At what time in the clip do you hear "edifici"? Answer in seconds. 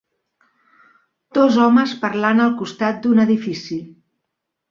3.27-3.79